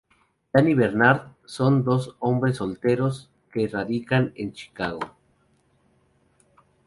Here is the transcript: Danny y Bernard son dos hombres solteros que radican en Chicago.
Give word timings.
Danny 0.51 0.71
y 0.71 0.73
Bernard 0.73 1.27
son 1.45 1.83
dos 1.83 2.15
hombres 2.17 2.57
solteros 2.57 3.29
que 3.53 3.67
radican 3.67 4.33
en 4.35 4.51
Chicago. 4.51 4.99